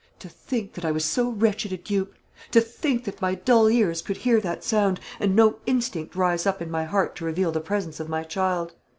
To 0.17 0.27
think 0.29 0.73
that 0.73 0.83
I 0.83 0.91
was 0.91 1.05
so 1.05 1.29
wretched 1.29 1.71
a 1.71 1.77
dupe! 1.77 2.15
to 2.49 2.59
think 2.59 3.03
that 3.03 3.21
my 3.21 3.35
dull 3.35 3.69
ears 3.69 4.01
could 4.01 4.17
hear 4.17 4.41
that 4.41 4.63
sound, 4.63 4.99
and 5.19 5.35
no 5.35 5.59
instinct 5.67 6.15
rise 6.15 6.47
up 6.47 6.59
in 6.59 6.71
my 6.71 6.85
heart 6.85 7.15
to 7.17 7.25
reveal 7.25 7.51
the 7.51 7.61
presence 7.61 7.99
of 7.99 8.09
my 8.09 8.23
child! 8.23 8.73